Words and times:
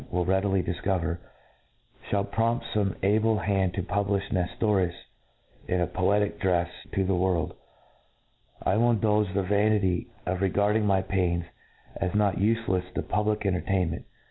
will 0.09 0.25
readily 0.25 0.63
difcovcr, 0.63 1.19
Ihall 2.11 2.31
prompt 2.31 2.65
fome 2.73 2.95
able 3.03 3.37
hand 3.37 3.75
to 3.75 3.83
publifh 3.83 4.31
Ncftorius 4.31 4.95
in 5.67 5.79
a 5.79 5.85
poetical 5.85 6.39
drcfe 6.39 6.69
to 6.93 7.03
the 7.05 7.13
world, 7.13 7.53
I 8.63 8.73
C^^ill 8.73 8.93
indulge 8.93 9.31
the 9.35 9.43
vanity 9.43 10.07
of 10.25 10.41
regard 10.41 10.75
ing 10.75 10.87
my 10.87 11.03
pains 11.03 11.45
as 11.97 12.15
not 12.15 12.37
ufelcfs 12.37 12.91
to 12.95 13.03
public 13.03 13.45
entertain 13.45 13.91
ment. 13.91 14.05